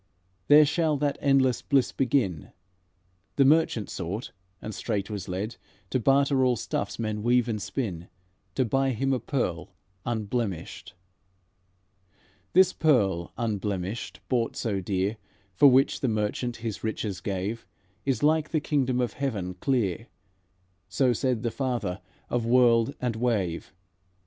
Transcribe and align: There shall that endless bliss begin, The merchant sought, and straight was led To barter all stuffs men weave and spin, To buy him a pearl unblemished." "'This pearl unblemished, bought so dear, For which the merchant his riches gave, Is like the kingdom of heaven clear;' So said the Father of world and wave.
There 0.47 0.65
shall 0.65 0.97
that 0.97 1.19
endless 1.21 1.61
bliss 1.61 1.91
begin, 1.91 2.53
The 3.35 3.45
merchant 3.45 3.87
sought, 3.91 4.31
and 4.59 4.73
straight 4.73 5.11
was 5.11 5.27
led 5.29 5.57
To 5.91 5.99
barter 5.99 6.43
all 6.43 6.55
stuffs 6.55 6.97
men 6.97 7.21
weave 7.21 7.47
and 7.47 7.61
spin, 7.61 8.07
To 8.55 8.65
buy 8.65 8.93
him 8.93 9.13
a 9.13 9.19
pearl 9.19 9.75
unblemished." 10.03 10.95
"'This 12.53 12.73
pearl 12.73 13.31
unblemished, 13.37 14.21
bought 14.27 14.55
so 14.55 14.79
dear, 14.81 15.17
For 15.53 15.67
which 15.67 15.99
the 15.99 16.07
merchant 16.07 16.55
his 16.57 16.83
riches 16.83 17.21
gave, 17.21 17.67
Is 18.03 18.23
like 18.23 18.49
the 18.49 18.59
kingdom 18.59 18.99
of 19.01 19.13
heaven 19.13 19.53
clear;' 19.53 20.07
So 20.89 21.13
said 21.13 21.43
the 21.43 21.51
Father 21.51 22.01
of 22.27 22.43
world 22.43 22.95
and 22.99 23.15
wave. 23.15 23.71